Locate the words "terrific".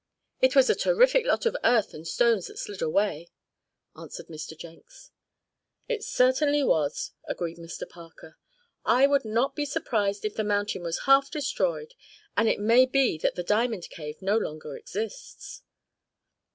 0.73-1.27